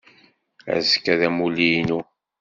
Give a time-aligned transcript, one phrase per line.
[0.75, 1.99] Azekka d amulli-inu.